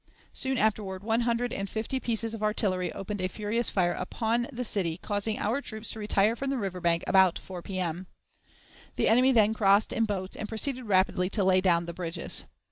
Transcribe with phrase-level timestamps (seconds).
[0.33, 4.65] Soon afterward, one hundred and fifty pieces of artillery opened a furious fire upon the
[4.65, 8.07] city, causing our troops to retire from the river bank about 4 P.M.
[8.95, 12.45] The enemy then crossed in boats, and proceeded rapidly to lay down the bridges.